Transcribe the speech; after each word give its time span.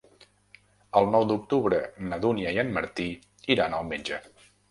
El 1.01 1.09
nou 1.15 1.25
d'octubre 1.31 1.81
na 2.07 2.19
Dúnia 2.25 2.55
i 2.57 2.61
en 2.63 2.73
Martí 2.79 3.07
iran 3.57 3.79
al 3.81 3.89
metge. 3.93 4.19